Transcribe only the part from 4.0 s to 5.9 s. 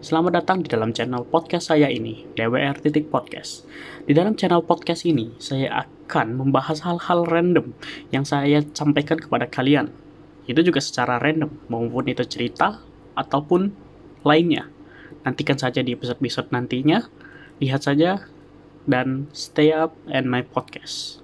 Di dalam channel podcast ini, saya